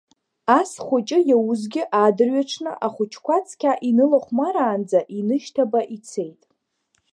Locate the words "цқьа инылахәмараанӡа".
3.47-4.99